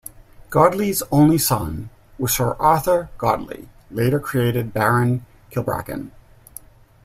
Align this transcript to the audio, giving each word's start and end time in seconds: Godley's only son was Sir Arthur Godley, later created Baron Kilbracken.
Godley's 0.49 1.03
only 1.11 1.37
son 1.37 1.91
was 2.17 2.33
Sir 2.33 2.55
Arthur 2.55 3.11
Godley, 3.19 3.69
later 3.91 4.19
created 4.19 4.73
Baron 4.73 5.27
Kilbracken. 5.51 6.09